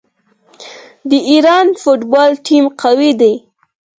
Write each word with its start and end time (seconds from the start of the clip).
د 1.09 1.11
ایران 1.31 1.67
فوټبال 1.81 2.31
ټیم 2.45 2.65
قوي 2.81 3.11
دی. 3.21 3.33